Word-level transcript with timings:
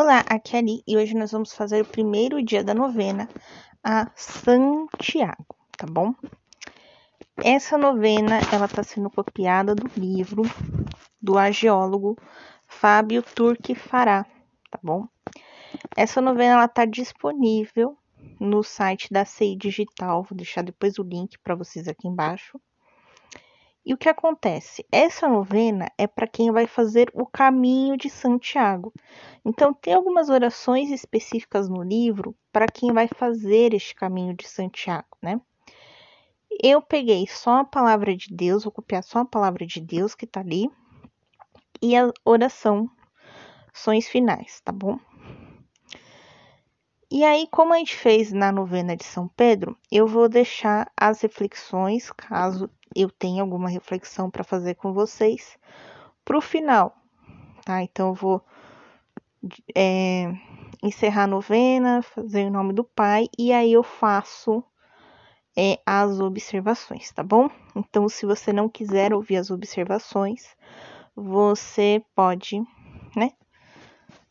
Olá, 0.00 0.20
aqui 0.30 0.54
é 0.54 0.60
Ali 0.60 0.80
e 0.86 0.96
hoje 0.96 1.12
nós 1.12 1.32
vamos 1.32 1.52
fazer 1.52 1.82
o 1.82 1.84
primeiro 1.84 2.40
dia 2.40 2.62
da 2.62 2.72
novena 2.72 3.28
a 3.82 4.08
Santiago, 4.14 5.56
tá 5.76 5.88
bom? 5.90 6.14
Essa 7.42 7.76
novena, 7.76 8.38
ela 8.52 8.66
está 8.66 8.84
sendo 8.84 9.10
copiada 9.10 9.74
do 9.74 9.90
livro 9.96 10.44
do 11.20 11.36
agiólogo 11.36 12.16
Fábio 12.64 13.24
Turque 13.24 13.74
Fará, 13.74 14.24
tá 14.70 14.78
bom? 14.80 15.08
Essa 15.96 16.20
novena, 16.20 16.52
ela 16.52 16.66
está 16.66 16.84
disponível 16.84 17.98
no 18.38 18.62
site 18.62 19.08
da 19.10 19.24
CI 19.24 19.56
Digital, 19.56 20.22
vou 20.22 20.36
deixar 20.36 20.62
depois 20.62 20.96
o 21.00 21.02
link 21.02 21.36
para 21.40 21.56
vocês 21.56 21.88
aqui 21.88 22.06
embaixo. 22.06 22.56
E 23.88 23.94
o 23.94 23.96
que 23.96 24.10
acontece? 24.10 24.84
Essa 24.92 25.26
novena 25.26 25.90
é 25.96 26.06
para 26.06 26.26
quem 26.26 26.50
vai 26.50 26.66
fazer 26.66 27.10
o 27.14 27.24
caminho 27.24 27.96
de 27.96 28.10
Santiago. 28.10 28.92
Então, 29.42 29.72
tem 29.72 29.94
algumas 29.94 30.28
orações 30.28 30.90
específicas 30.90 31.70
no 31.70 31.82
livro 31.82 32.36
para 32.52 32.66
quem 32.66 32.92
vai 32.92 33.08
fazer 33.08 33.72
este 33.72 33.94
caminho 33.94 34.34
de 34.34 34.46
Santiago, 34.46 35.16
né? 35.22 35.40
Eu 36.62 36.82
peguei 36.82 37.26
só 37.26 37.60
a 37.60 37.64
palavra 37.64 38.14
de 38.14 38.26
Deus, 38.30 38.64
vou 38.64 38.72
copiar 38.74 39.02
só 39.02 39.20
a 39.20 39.24
palavra 39.24 39.64
de 39.64 39.80
Deus 39.80 40.14
que 40.14 40.26
tá 40.26 40.40
ali 40.40 40.70
e 41.80 41.96
a 41.96 42.12
oração, 42.26 42.90
ações 43.74 44.06
finais, 44.06 44.60
tá 44.60 44.70
bom? 44.70 44.98
E 47.10 47.24
aí, 47.24 47.48
como 47.50 47.72
a 47.72 47.78
gente 47.78 47.96
fez 47.96 48.34
na 48.34 48.52
novena 48.52 48.94
de 48.94 49.04
São 49.04 49.28
Pedro, 49.28 49.78
eu 49.90 50.06
vou 50.06 50.28
deixar 50.28 50.92
as 50.94 51.22
reflexões, 51.22 52.10
caso 52.12 52.68
eu 52.94 53.10
tenha 53.10 53.42
alguma 53.42 53.68
reflexão 53.68 54.30
para 54.30 54.44
fazer 54.44 54.74
com 54.74 54.92
vocês, 54.92 55.58
para 56.24 56.38
o 56.38 56.40
final, 56.40 56.94
tá? 57.64 57.82
Então, 57.82 58.08
eu 58.08 58.14
vou 58.14 58.44
é, 59.74 60.32
encerrar 60.82 61.24
a 61.24 61.28
novena, 61.28 62.02
fazer 62.02 62.46
o 62.46 62.50
nome 62.50 62.72
do 62.72 62.84
Pai, 62.84 63.28
e 63.38 63.52
aí 63.52 63.72
eu 63.72 63.82
faço 63.82 64.62
é, 65.56 65.80
as 65.84 66.20
observações, 66.20 67.10
tá 67.12 67.22
bom? 67.22 67.50
Então, 67.74 68.08
se 68.08 68.26
você 68.26 68.52
não 68.52 68.68
quiser 68.68 69.12
ouvir 69.12 69.36
as 69.36 69.50
observações, 69.50 70.56
você 71.14 72.02
pode, 72.14 72.62
né? 73.16 73.32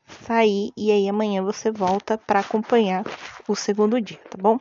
sair 0.07 0.71
e 0.77 0.91
aí 0.91 1.09
amanhã 1.09 1.43
você 1.43 1.71
volta 1.71 2.17
para 2.17 2.39
acompanhar 2.39 3.03
o 3.47 3.55
segundo 3.55 3.99
dia, 3.99 4.19
tá 4.29 4.37
bom? 4.39 4.59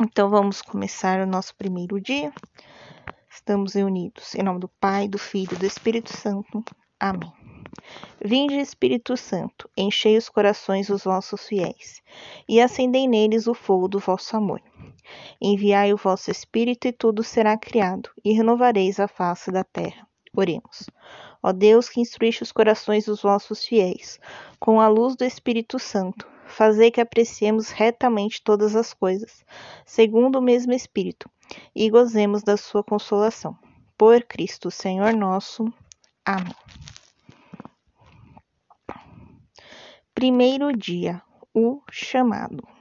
Então 0.00 0.30
vamos 0.30 0.62
começar 0.62 1.20
o 1.20 1.26
nosso 1.26 1.56
primeiro 1.56 2.00
dia. 2.00 2.32
Estamos 3.28 3.74
reunidos 3.74 4.32
em 4.36 4.44
nome 4.44 4.60
do 4.60 4.68
Pai, 4.68 5.08
do 5.08 5.18
Filho 5.18 5.54
e 5.54 5.56
do 5.56 5.66
Espírito 5.66 6.16
Santo. 6.16 6.64
Amém. 7.00 7.32
Vinde, 8.24 8.54
Espírito 8.54 9.16
Santo, 9.16 9.68
enchei 9.76 10.16
os 10.16 10.28
corações 10.28 10.86
dos 10.86 11.02
vossos 11.02 11.48
fiéis 11.48 12.00
e 12.48 12.60
acendei 12.60 13.08
neles 13.08 13.48
o 13.48 13.54
fogo 13.54 13.88
do 13.88 13.98
vosso 13.98 14.36
amor. 14.36 14.62
Enviai 15.40 15.92
o 15.92 15.96
vosso 15.96 16.30
Espírito 16.30 16.86
e 16.86 16.92
tudo 16.92 17.24
será 17.24 17.58
criado, 17.58 18.08
e 18.24 18.32
renovareis 18.32 19.00
a 19.00 19.08
face 19.08 19.50
da 19.50 19.64
terra. 19.64 20.06
Oremos. 20.32 20.88
Ó 21.42 21.50
Deus, 21.52 21.88
que 21.88 22.00
instruíste 22.00 22.44
os 22.44 22.52
corações 22.52 23.06
dos 23.06 23.22
vossos 23.22 23.64
fiéis, 23.64 24.20
com 24.60 24.80
a 24.80 24.86
luz 24.86 25.16
do 25.16 25.24
Espírito 25.24 25.76
Santo, 25.76 26.24
fazei 26.48 26.90
que 26.90 27.00
apreciemos 27.00 27.70
retamente 27.70 28.42
todas 28.42 28.74
as 28.74 28.92
coisas, 28.92 29.44
segundo 29.84 30.38
o 30.38 30.42
mesmo 30.42 30.72
Espírito, 30.72 31.30
e 31.74 31.88
gozemos 31.90 32.42
da 32.42 32.56
sua 32.56 32.82
consolação. 32.82 33.56
Por 33.96 34.22
Cristo, 34.24 34.70
Senhor 34.70 35.12
nosso. 35.12 35.72
Amém. 36.24 36.54
Primeiro 40.14 40.76
dia, 40.76 41.22
o 41.54 41.80
chamado. 41.90 42.77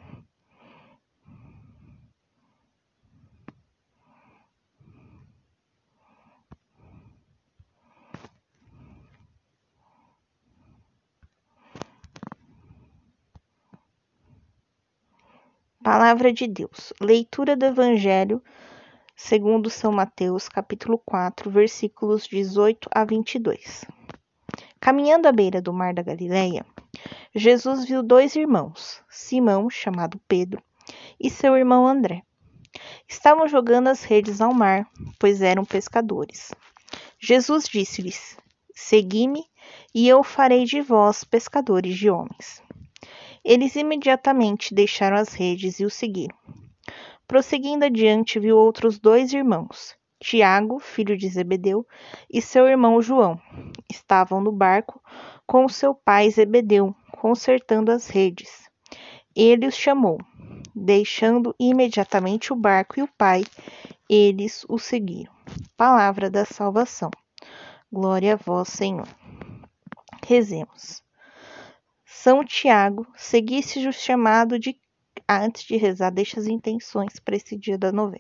Palavra 15.89 16.33
de 16.33 16.45
Deus. 16.47 16.91
Leitura 16.99 17.55
do 17.55 17.65
Evangelho 17.65 18.43
segundo 19.15 19.69
São 19.69 19.89
Mateus, 19.89 20.49
capítulo 20.49 21.01
4, 21.05 21.49
versículos 21.49 22.27
18 22.27 22.89
a 22.93 23.05
22. 23.05 23.85
Caminhando 24.81 25.29
à 25.29 25.31
beira 25.31 25.61
do 25.61 25.71
mar 25.71 25.93
da 25.93 26.01
Galileia, 26.01 26.65
Jesus 27.33 27.85
viu 27.85 28.03
dois 28.03 28.35
irmãos, 28.35 29.01
Simão, 29.09 29.69
chamado 29.69 30.19
Pedro, 30.27 30.61
e 31.17 31.29
seu 31.29 31.55
irmão 31.55 31.87
André. 31.87 32.21
Estavam 33.07 33.47
jogando 33.47 33.87
as 33.87 34.03
redes 34.03 34.41
ao 34.41 34.53
mar, 34.53 34.85
pois 35.17 35.41
eram 35.41 35.63
pescadores. 35.63 36.53
Jesus 37.17 37.63
disse-lhes: 37.63 38.37
Segui-me, 38.75 39.45
e 39.95 40.05
eu 40.05 40.21
farei 40.21 40.65
de 40.65 40.81
vós 40.81 41.23
pescadores 41.23 41.95
de 41.95 42.09
homens. 42.09 42.61
Eles 43.49 43.77
imediatamente 43.77 44.73
deixaram 44.73 45.15
as 45.15 45.31
redes 45.31 45.79
e 45.79 45.85
o 45.85 45.89
seguiram. 45.89 46.35
Prosseguindo 47.25 47.85
adiante, 47.85 48.41
viu 48.41 48.57
outros 48.57 48.99
dois 48.99 49.31
irmãos, 49.31 49.95
Tiago, 50.19 50.79
filho 50.79 51.15
de 51.15 51.29
Zebedeu, 51.29 51.87
e 52.29 52.41
seu 52.41 52.67
irmão 52.67 53.01
João. 53.01 53.39
Estavam 53.89 54.41
no 54.41 54.51
barco 54.51 55.01
com 55.45 55.69
seu 55.69 55.95
pai 55.95 56.29
Zebedeu, 56.29 56.93
consertando 57.09 57.89
as 57.89 58.09
redes. 58.09 58.69
Ele 59.33 59.65
os 59.65 59.77
chamou. 59.77 60.17
Deixando 60.75 61.55
imediatamente 61.57 62.51
o 62.51 62.55
barco 62.55 62.99
e 62.99 63.03
o 63.03 63.09
pai, 63.17 63.45
eles 64.09 64.65
o 64.67 64.77
seguiram. 64.77 65.31
Palavra 65.77 66.29
da 66.29 66.43
salvação. 66.43 67.09
Glória 67.89 68.33
a 68.33 68.35
vós, 68.35 68.67
Senhor. 68.67 69.07
Rezemos. 70.27 71.06
São 72.27 72.43
Tiago, 72.43 73.07
seguisse 73.15 73.87
o 73.87 73.93
chamado 73.93 74.59
de 74.59 74.77
antes 75.29 75.63
de 75.63 75.77
rezar, 75.77 76.11
deixa 76.11 76.37
as 76.37 76.45
intenções 76.45 77.21
para 77.21 77.37
esse 77.37 77.55
dia 77.55 77.77
da 77.77 77.89
novena. 77.89 78.19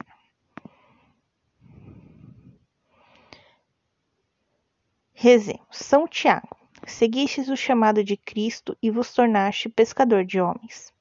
Rezemos. 5.13 5.67
São 5.71 6.07
Tiago, 6.07 6.55
seguistes 6.85 7.49
o 7.49 7.57
chamado 7.57 8.01
de 8.01 8.15
Cristo 8.15 8.77
e 8.81 8.89
vos 8.89 9.13
tornaste 9.13 9.67
pescador 9.67 10.23
de 10.23 10.39
homens. 10.39 10.93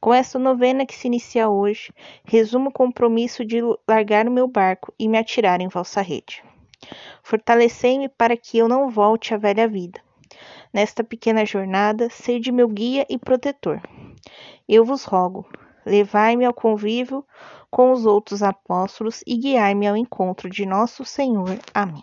Com 0.00 0.14
esta 0.14 0.38
novena 0.38 0.86
que 0.86 0.94
se 0.94 1.08
inicia 1.08 1.48
hoje, 1.48 1.92
resumo 2.24 2.68
o 2.68 2.72
compromisso 2.72 3.44
de 3.44 3.62
largar 3.84 4.28
o 4.28 4.30
meu 4.30 4.46
barco 4.46 4.94
e 4.96 5.08
me 5.08 5.18
atirar 5.18 5.60
em 5.60 5.66
vossa 5.66 6.00
rede. 6.00 6.40
Fortalecei-me 7.20 8.08
para 8.08 8.36
que 8.36 8.56
eu 8.58 8.68
não 8.68 8.88
volte 8.88 9.34
à 9.34 9.36
velha 9.36 9.66
vida 9.66 10.03
Nesta 10.74 11.04
pequena 11.04 11.46
jornada, 11.46 12.10
sede 12.10 12.50
meu 12.50 12.66
guia 12.68 13.06
e 13.08 13.16
protetor. 13.16 13.80
Eu 14.68 14.84
vos 14.84 15.04
rogo, 15.04 15.48
levai-me 15.86 16.44
ao 16.44 16.52
convívio 16.52 17.24
com 17.70 17.92
os 17.92 18.04
outros 18.04 18.42
apóstolos 18.42 19.22
e 19.24 19.36
guiai-me 19.36 19.86
ao 19.86 19.96
encontro 19.96 20.50
de 20.50 20.66
nosso 20.66 21.04
Senhor. 21.04 21.60
Amém. 21.72 22.02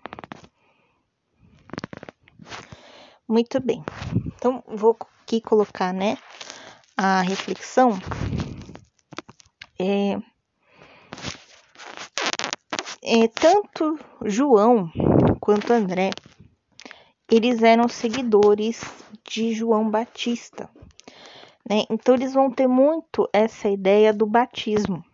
Muito 3.31 3.61
bem. 3.61 3.81
Então, 4.25 4.61
vou 4.67 4.97
aqui 5.23 5.39
colocar, 5.39 5.93
né, 5.93 6.17
a 6.97 7.21
reflexão. 7.21 7.91
É, 9.79 10.17
é, 13.01 13.29
tanto 13.29 13.97
João 14.25 14.91
quanto 15.39 15.71
André, 15.71 16.09
eles 17.31 17.63
eram 17.63 17.87
seguidores 17.87 18.81
de 19.25 19.53
João 19.53 19.89
Batista. 19.89 20.69
Né? 21.69 21.85
Então 21.89 22.15
eles 22.15 22.33
vão 22.33 22.51
ter 22.51 22.67
muito 22.67 23.29
essa 23.31 23.69
ideia 23.69 24.11
do 24.11 24.25
batismo. 24.25 25.05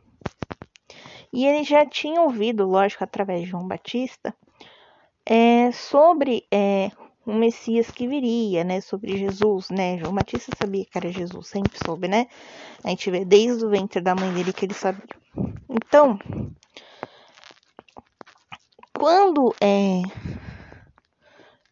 E 1.31 1.45
eles 1.45 1.67
já 1.67 1.85
tinham 1.85 2.23
ouvido, 2.23 2.65
lógico, 2.65 3.03
através 3.03 3.41
de 3.41 3.45
João 3.51 3.67
Batista, 3.67 4.33
é, 5.23 5.71
sobre 5.71 6.47
é, 6.51 6.89
o 7.27 7.33
Messias 7.33 7.91
que 7.91 8.07
viria, 8.07 8.63
né? 8.63 8.79
Sobre 8.79 9.18
Jesus, 9.18 9.69
né? 9.69 9.97
João 9.97 10.13
Batista 10.13 10.53
sabia 10.57 10.85
que 10.85 10.97
era 10.97 11.12
Jesus, 11.12 11.47
sempre 11.47 11.77
soube, 11.77 12.07
né? 12.07 12.27
A 12.83 12.89
gente 12.89 13.12
vê 13.12 13.25
desde 13.25 13.65
o 13.65 13.69
ventre 13.69 14.00
da 14.00 14.15
mãe 14.15 14.33
dele 14.33 14.53
que 14.53 14.65
ele 14.65 14.74
sabia. 14.74 15.03
Então, 15.69 16.18
quando 18.97 19.53
é, 19.62 20.03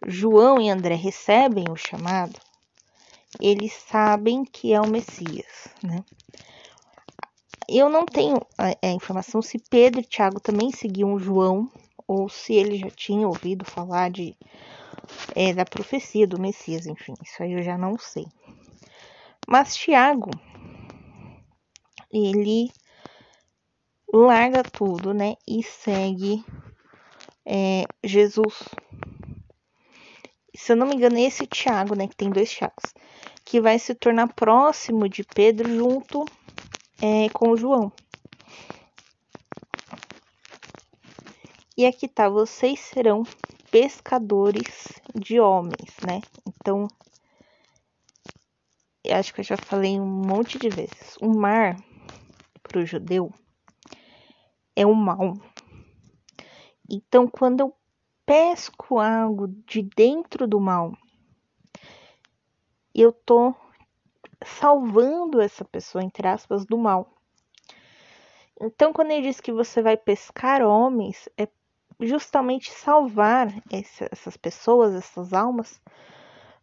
João 0.06 0.60
e 0.60 0.70
André 0.70 0.96
recebem 0.96 1.66
o 1.72 1.76
chamado, 1.78 2.38
eles 3.40 3.72
sabem 3.72 4.44
que 4.44 4.74
é 4.74 4.82
o 4.82 4.90
Messias, 4.90 5.70
né? 5.82 6.04
Eu 7.68 7.90
não 7.90 8.06
tenho 8.06 8.46
a, 8.58 8.76
a 8.88 8.92
informação 8.92 9.42
se 9.42 9.58
Pedro 9.58 10.02
e 10.02 10.06
Tiago 10.06 10.40
também 10.40 10.70
seguiam 10.72 11.18
João 11.18 11.72
ou 12.08 12.28
se 12.28 12.54
ele 12.54 12.78
já 12.78 12.90
tinha 12.92 13.26
ouvido 13.26 13.64
falar 13.66 14.12
de 14.12 14.36
é, 15.36 15.54
da 15.54 15.66
profecia 15.66 16.28
do 16.28 16.40
Messias, 16.40 16.86
enfim, 16.86 17.14
isso 17.24 17.42
aí 17.42 17.54
eu 17.54 17.64
já 17.64 17.78
não 17.78 17.98
sei. 17.98 18.26
Mas 19.48 19.76
Tiago, 19.76 20.32
ele 22.12 22.72
larga 24.12 24.64
tudo, 24.64 25.14
né, 25.14 25.36
e 25.48 25.62
segue 25.62 26.44
é, 27.46 27.84
Jesus. 28.04 28.64
Se 30.56 30.72
eu 30.72 30.76
não 30.76 30.88
me 30.88 30.96
engano, 30.96 31.18
é 31.18 31.24
esse 31.24 31.46
Tiago, 31.46 31.96
né, 31.96 32.08
que 32.08 32.16
tem 32.16 32.30
dois 32.30 32.50
Tiagos, 32.50 32.94
que 33.44 33.62
vai 33.62 33.78
se 33.78 33.94
tornar 33.94 34.34
próximo 34.34 35.08
de 35.08 35.24
Pedro 35.24 35.70
junto 35.70 36.26
é, 37.02 37.30
com 37.30 37.56
João. 37.56 37.92
E 41.78 41.86
aqui 41.86 42.08
tá, 42.08 42.30
vocês 42.30 42.80
serão 42.80 43.24
pescadores 43.76 45.02
de 45.14 45.38
homens, 45.38 45.98
né? 46.08 46.22
Então, 46.48 46.88
eu 49.04 49.18
acho 49.18 49.34
que 49.34 49.42
eu 49.42 49.44
já 49.44 49.58
falei 49.58 50.00
um 50.00 50.06
monte 50.06 50.58
de 50.58 50.70
vezes. 50.70 51.18
O 51.22 51.28
mar, 51.38 51.76
para 52.64 52.80
o 52.80 52.86
judeu, 52.86 53.34
é 54.78 54.86
o 54.86 54.96
mal. 54.96 55.34
Então, 56.90 57.28
quando 57.28 57.60
eu 57.60 57.76
pesco 58.26 58.98
algo 58.98 59.50
de 59.68 59.82
dentro 59.82 60.48
do 60.48 60.58
mal, 60.58 60.94
eu 62.94 63.12
tô 63.12 63.54
salvando 64.42 65.42
essa 65.42 65.66
pessoa, 65.66 66.02
entre 66.02 66.26
aspas, 66.26 66.66
do 66.66 66.78
mal. 66.78 67.14
Então, 68.62 68.94
quando 68.94 69.12
ele 69.12 69.28
diz 69.28 69.42
que 69.42 69.52
você 69.52 69.82
vai 69.82 69.98
pescar 69.98 70.62
homens, 70.62 71.28
é 71.38 71.46
justamente 72.00 72.72
salvar 72.72 73.48
esse, 73.72 74.08
essas 74.12 74.38
pessoas, 74.38 74.94
essas 74.94 75.34
almas, 75.34 75.82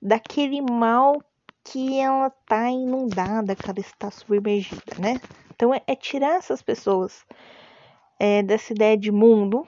daquele 0.00 0.60
mal 0.60 1.22
que 1.64 1.98
ela 1.98 2.26
está 2.26 2.70
inundada, 2.70 3.54
que 3.54 3.70
ela 3.70 3.80
está 3.80 4.10
submergida, 4.10 4.98
né? 4.98 5.20
Então 5.54 5.72
é, 5.72 5.82
é 5.86 5.94
tirar 5.94 6.36
essas 6.36 6.60
pessoas 6.60 7.24
é, 8.18 8.42
dessa 8.42 8.72
ideia 8.72 8.96
de 8.96 9.12
mundo 9.12 9.64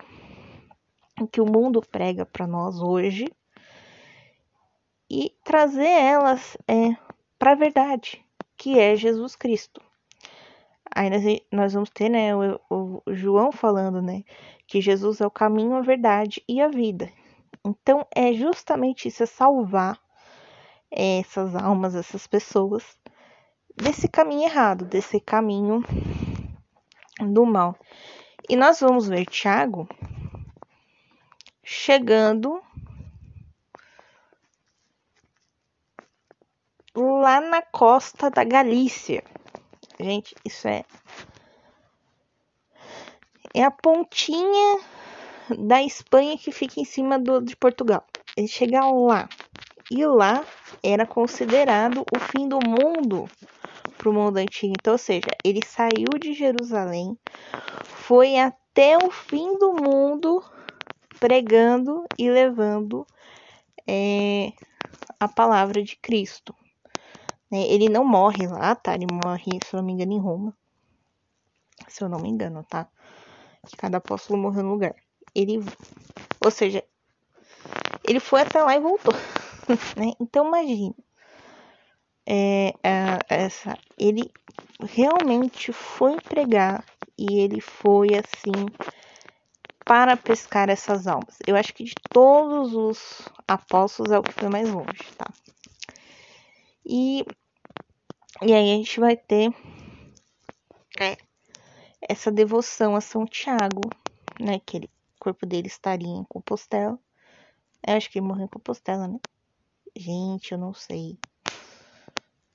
que 1.31 1.41
o 1.41 1.47
mundo 1.47 1.81
prega 1.81 2.27
para 2.27 2.47
nós 2.47 2.81
hoje 2.81 3.29
e 5.11 5.33
trazer 5.45 5.87
elas 5.89 6.57
é, 6.67 6.97
para 7.39 7.53
a 7.53 7.57
verdade, 7.57 8.25
que 8.57 8.79
é 8.79 8.97
Jesus 8.97 9.37
Cristo. 9.37 9.81
Aí 10.95 11.11
nós, 11.11 11.23
nós 11.53 11.73
vamos 11.73 11.91
ter, 11.91 12.09
né, 12.09 12.35
o, 12.35 12.61
o, 12.71 13.03
João 13.09 13.51
falando, 13.51 14.01
né, 14.01 14.23
que 14.67 14.81
Jesus 14.81 15.21
é 15.21 15.27
o 15.27 15.31
caminho, 15.31 15.77
a 15.77 15.81
verdade 15.81 16.43
e 16.49 16.61
a 16.61 16.69
vida. 16.69 17.11
Então 17.65 18.07
é 18.15 18.33
justamente 18.33 19.09
isso, 19.09 19.23
é 19.23 19.27
salvar 19.27 19.99
essas 20.91 21.55
almas, 21.55 21.95
essas 21.95 22.27
pessoas 22.27 22.99
desse 23.77 24.09
caminho 24.09 24.45
errado, 24.45 24.85
desse 24.85 25.19
caminho 25.21 25.83
do 27.21 27.45
mal. 27.45 27.77
E 28.49 28.57
nós 28.57 28.81
vamos 28.81 29.09
ver 29.09 29.27
Tiago 29.27 29.89
chegando 31.63 32.63
lá 36.95 37.41
na 37.41 37.63
costa 37.63 38.31
da 38.31 38.45
Galícia. 38.45 39.25
Gente, 39.99 40.35
isso 40.45 40.69
é. 40.69 40.85
É 43.55 43.63
a 43.63 43.71
pontinha 43.71 44.81
da 45.59 45.83
Espanha 45.83 46.37
que 46.37 46.51
fica 46.51 46.81
em 46.81 46.85
cima 46.85 47.19
do, 47.19 47.41
de 47.41 47.57
Portugal. 47.57 48.05
Ele 48.37 48.49
chega 48.49 48.85
lá. 48.85 49.29
E 49.91 50.05
lá 50.05 50.45
era 50.83 51.07
considerado 51.07 52.05
o 52.15 52.19
fim 52.19 52.49
do 52.49 52.59
mundo 52.59 53.29
para 53.97 54.11
o 54.11 54.13
mundo 54.13 54.39
antigo. 54.39 54.75
Então, 54.79 54.95
ou 54.95 54.99
seja, 54.99 55.29
ele 55.45 55.61
saiu 55.65 56.19
de 56.21 56.33
Jerusalém, 56.33 57.19
foi 57.85 58.37
até 58.39 58.97
o 58.99 59.11
fim 59.11 59.57
do 59.59 59.73
mundo 59.75 60.43
pregando 61.21 62.05
e 62.19 62.31
levando 62.31 63.07
é, 63.87 64.53
a 65.21 65.29
palavra 65.29 65.83
de 65.83 65.97
Cristo. 65.97 66.55
Né? 67.51 67.67
Ele 67.69 67.89
não 67.89 68.05
morre 68.05 68.47
lá, 68.47 68.75
tá? 68.75 68.95
Ele 68.95 69.07
morre, 69.11 69.59
se 69.65 69.75
eu 69.75 69.79
não 69.79 69.87
me 69.87 69.93
engano, 69.93 70.13
em 70.13 70.19
Roma. 70.19 70.57
Se 71.89 72.03
eu 72.03 72.09
não 72.09 72.19
me 72.19 72.29
engano, 72.29 72.65
tá? 72.65 72.89
Que 73.65 73.77
cada 73.77 73.99
apóstolo 73.99 74.39
morreu 74.39 74.63
no 74.63 74.73
lugar. 74.73 74.95
Ele, 75.35 75.61
ou 76.45 76.51
seja, 76.51 76.85
ele 78.07 78.21
foi 78.21 78.43
até 78.43 78.63
lá 78.63 78.77
e 78.77 78.81
voltou, 78.81 79.15
né? 79.97 80.13
Então 80.21 80.47
imagine, 80.47 80.95
é, 82.27 82.73
essa, 83.29 83.77
ele 83.99 84.31
realmente 84.81 85.73
foi 85.73 86.17
pregar 86.21 86.85
e 87.19 87.41
ele 87.41 87.61
foi 87.61 88.09
assim 88.15 88.67
para 89.85 90.17
pescar 90.17 90.69
essas 90.71 91.07
almas. 91.07 91.39
Eu 91.47 91.57
acho 91.57 91.75
que 91.75 91.85
de 91.85 91.95
todos 92.11 92.75
os 92.75 93.23
apóstolos 93.47 94.13
é 94.13 94.19
o 94.19 94.23
que 94.23 94.33
foi 94.33 94.49
mais 94.49 94.69
longe, 94.71 95.05
tá? 95.17 95.27
E 96.85 97.25
e 98.43 98.53
aí 98.53 98.73
a 98.73 98.77
gente 98.77 98.99
vai 98.99 99.17
ter 99.17 99.51
é, 99.51 99.74
essa 102.09 102.31
devoção 102.31 102.97
a 102.97 103.01
São 103.01 103.27
Tiago, 103.27 103.83
né? 104.41 104.61
Que 104.65 104.79
ele, 104.79 104.87
o 104.87 105.25
corpo 105.25 105.47
dele 105.47 105.67
estaria 105.67 106.09
em 106.09 106.25
Compostela. 106.25 106.99
Eu 107.87 107.97
acho 107.97 108.11
que 108.11 108.19
ele 108.19 108.27
morreu 108.27 108.45
em 108.45 108.49
Compostela, 108.49 109.09
né? 109.09 109.19
Gente, 109.97 110.53
eu 110.53 110.59
não 110.59 110.75
sei. 110.75 111.19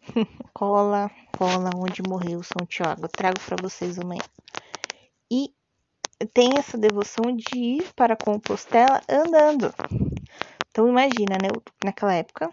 cola, 0.54 1.10
cola 1.38 1.70
onde 1.76 2.02
morreu 2.08 2.42
São 2.44 2.66
Tiago. 2.66 3.06
Eu 3.06 3.10
trago 3.10 3.40
para 3.40 3.58
vocês 3.62 3.98
amanhã. 4.00 4.22
E 5.32 5.54
tem 6.34 6.58
essa 6.58 6.78
devoção 6.78 7.36
de 7.36 7.58
ir 7.58 7.94
para 7.94 8.16
Compostela 8.16 9.02
andando. 9.10 9.74
Então 10.70 10.88
imagina, 10.88 11.38
né? 11.42 11.50
Naquela 11.84 12.14
época, 12.14 12.52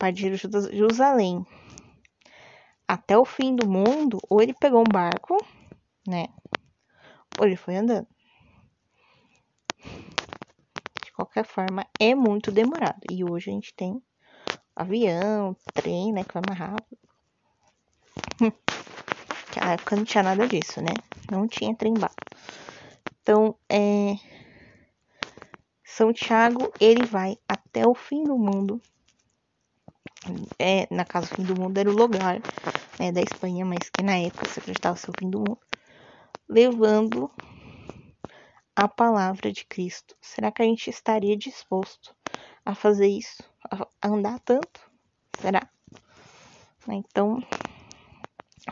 partir 0.00 0.34
de 0.34 0.36
Jerusalém 0.74 1.44
até 2.88 3.16
o 3.16 3.24
fim 3.24 3.54
do 3.54 3.68
mundo, 3.68 4.18
ou 4.28 4.40
ele 4.40 4.54
pegou 4.54 4.80
um 4.80 4.90
barco, 4.90 5.36
né? 6.06 6.26
Ele 7.40 7.56
foi 7.56 7.76
andando. 7.76 8.06
De 11.04 11.12
qualquer 11.12 11.44
forma, 11.44 11.86
é 11.98 12.14
muito 12.14 12.50
demorado. 12.50 13.00
E 13.10 13.24
hoje 13.24 13.50
a 13.50 13.52
gente 13.52 13.74
tem 13.74 14.02
avião, 14.74 15.56
trem, 15.74 16.12
né? 16.12 16.24
Que 16.24 16.34
vai 16.34 16.42
mais 16.48 16.58
rápido. 16.58 16.98
Naquela 19.48 19.72
época 19.72 19.96
não 19.96 20.04
tinha 20.04 20.22
nada 20.22 20.46
disso, 20.46 20.80
né? 20.80 20.92
Não 21.30 21.48
tinha 21.48 21.74
trem 21.74 21.94
bala. 21.94 22.14
Então, 23.22 23.56
é. 23.68 24.16
São 25.84 26.12
Tiago, 26.12 26.72
ele 26.80 27.04
vai 27.04 27.36
até 27.48 27.86
o 27.86 27.94
fim 27.94 28.22
do 28.22 28.38
mundo 28.38 28.80
é, 30.58 30.86
na 30.90 31.04
casa 31.04 31.28
do 31.28 31.36
fim 31.36 31.42
do 31.42 31.56
mundo 31.56 31.78
era 31.78 31.90
o 31.90 31.96
lugar 31.96 32.40
né, 32.98 33.12
da 33.12 33.22
Espanha, 33.22 33.64
mas 33.64 33.88
que 33.90 34.02
na 34.02 34.16
época 34.16 34.48
se 34.48 34.60
acreditava 34.60 34.96
ser 34.96 35.10
o 35.10 35.14
fim 35.18 35.30
do 35.30 35.38
mundo, 35.38 35.58
levando 36.48 37.30
a 38.74 38.88
palavra 38.88 39.52
de 39.52 39.64
Cristo. 39.64 40.16
Será 40.20 40.50
que 40.50 40.62
a 40.62 40.64
gente 40.64 40.88
estaria 40.88 41.36
disposto 41.36 42.14
a 42.64 42.74
fazer 42.74 43.08
isso? 43.08 43.42
A 43.70 44.08
andar 44.08 44.38
tanto? 44.40 44.80
Será? 45.38 45.68
Então, 46.88 47.42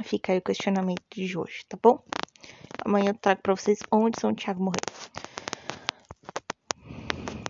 fica 0.03 0.33
aí 0.33 0.39
o 0.39 0.43
questionamento 0.43 1.03
de 1.13 1.37
hoje, 1.37 1.65
tá 1.69 1.79
bom? 1.83 2.03
Amanhã 2.85 3.11
eu 3.11 3.19
trago 3.19 3.43
para 3.43 3.55
vocês 3.55 3.81
onde 3.93 4.19
São 4.19 4.35
Tiago 4.35 4.63
morreu. 4.63 4.81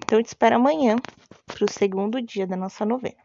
Então, 0.04 0.18
eu 0.18 0.22
te 0.22 0.28
espero 0.28 0.56
amanhã 0.56 0.96
para 1.46 1.64
o 1.64 1.70
segundo 1.70 2.20
dia 2.20 2.46
da 2.46 2.56
nossa 2.56 2.84
novena. 2.84 3.22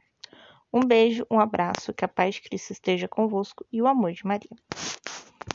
Um 0.71 0.81
beijo, 0.81 1.25
um 1.29 1.39
abraço, 1.39 1.93
que 1.93 2.03
a 2.03 2.07
paz 2.07 2.35
de 2.35 2.41
Cristo 2.41 2.71
esteja 2.71 3.07
convosco 3.07 3.65
e 3.71 3.81
o 3.81 3.87
amor 3.87 4.11
de 4.11 4.25
Maria. 4.25 4.49